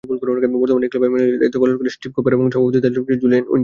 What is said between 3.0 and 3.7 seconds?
পালন করছেন Julian winter.